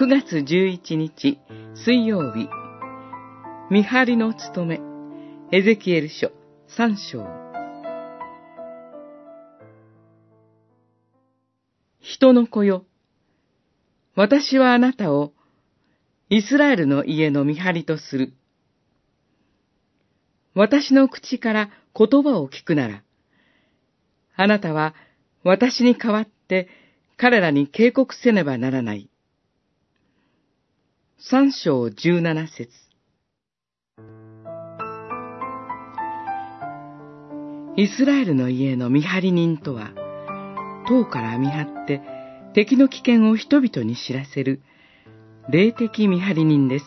[0.00, 1.38] 9月11日
[1.74, 2.48] 水曜日、
[3.70, 4.80] 見張りの務め、
[5.52, 6.32] エゼキエル書
[6.74, 7.26] 3章。
[12.00, 12.86] 人の子よ、
[14.14, 15.34] 私はあなたを
[16.30, 18.32] イスラエルの家の見張りとする。
[20.54, 23.02] 私の口から言葉を聞くなら、
[24.34, 24.94] あなたは
[25.44, 26.70] 私に代わって
[27.18, 29.09] 彼らに警告せねばならない。
[31.22, 32.70] 三章十七節
[37.76, 39.90] イスラエルの家の見張り人とは、
[40.88, 42.00] 塔から見張って
[42.54, 44.62] 敵の危険を人々に知らせる
[45.50, 46.86] 霊的見張り人です。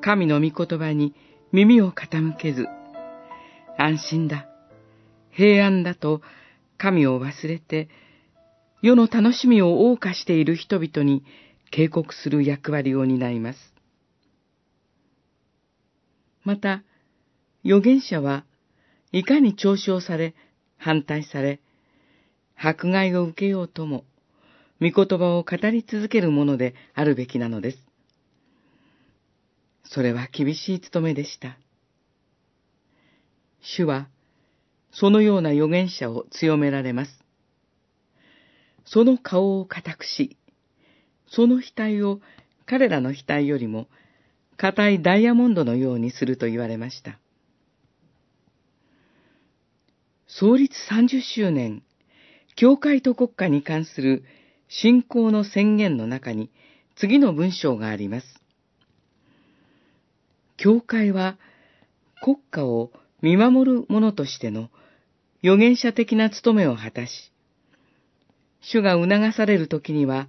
[0.00, 1.14] 神の御言葉に
[1.52, 2.66] 耳を傾けず、
[3.78, 4.48] 安心だ、
[5.30, 6.22] 平安だと
[6.76, 7.88] 神を忘れて、
[8.82, 11.22] 世の楽しみを謳歌している人々に
[11.70, 13.58] 警告する役割を担います。
[16.44, 16.82] また、
[17.64, 18.44] 預言者は
[19.12, 20.34] いかに嘲笑され、
[20.76, 21.60] 反対され、
[22.56, 24.04] 迫害を受けようとも、
[24.80, 27.78] 御言葉を語り続けるものであるべきなのです。
[29.84, 31.56] それは厳しい務めでした。
[33.62, 34.08] 主は、
[34.92, 37.24] そのような預言者を強められます。
[38.84, 40.36] その顔を固くし、
[41.34, 42.20] その額を
[42.64, 43.88] 彼らの額よりも
[44.56, 47.18] 硬いダイヤモンドのようにすると言われました。
[50.26, 51.82] 創立30周年、
[52.56, 54.24] 教会と国家に関する
[54.68, 56.50] 信仰の宣言の中に
[56.96, 58.26] 次の文章があります。
[60.56, 61.36] 教会は
[62.22, 64.70] 国家を見守る者としての
[65.42, 67.32] 預言者的な務めを果たし、
[68.60, 70.28] 主が促されるときには、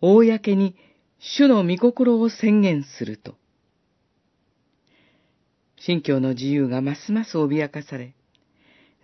[0.00, 0.76] 公に
[1.18, 3.36] 主の御心を宣言すると。
[5.78, 8.14] 信教の自由がますます脅かされ、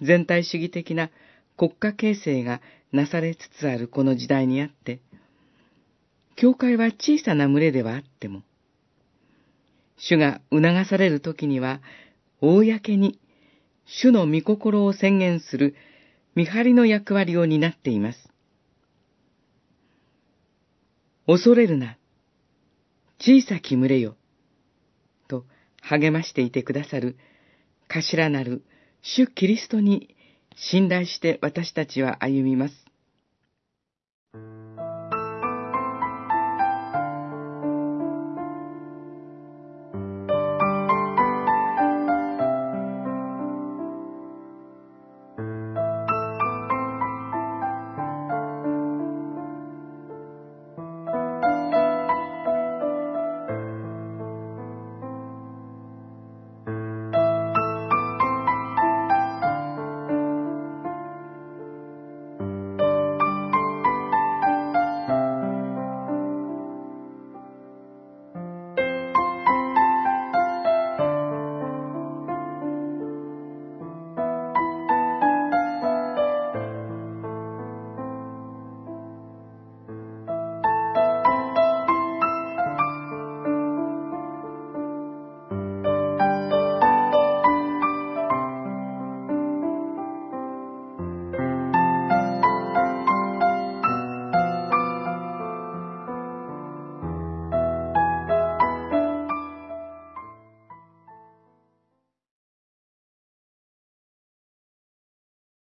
[0.00, 1.10] 全体主義的な
[1.56, 2.60] 国家形成が
[2.92, 5.00] なされつつあるこの時代にあって、
[6.36, 8.42] 教会は小さな群れではあっても、
[9.98, 11.80] 主が促される時には、
[12.40, 13.18] 公に
[13.84, 15.74] 主の御心を宣言する
[16.34, 18.30] 見張りの役割を担っています。
[21.30, 21.96] 恐れるな、
[23.20, 24.16] 小さき群れよ、
[25.28, 25.44] と
[25.80, 27.16] 励ましていてくださる
[27.86, 28.64] 頭なる
[29.00, 30.16] 主キリストに
[30.56, 32.74] 信頼して私たちは歩みます。